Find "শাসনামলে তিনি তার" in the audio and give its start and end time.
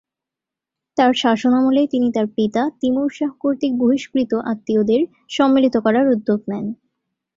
1.13-2.27